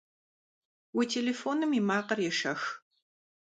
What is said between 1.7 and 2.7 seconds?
и макъыр ешэх!